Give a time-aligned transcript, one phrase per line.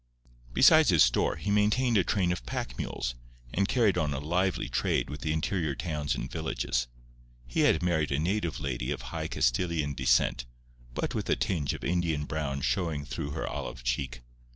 [0.51, 3.13] Besides his store, he maintained a train of pack mules,
[3.53, 6.87] and carried on a lively trade with the interior towns and villages.
[7.45, 10.47] He had married a native lady of high Castilian descent,
[10.95, 14.23] but with a tinge of Indian brown showing through her olive cheek.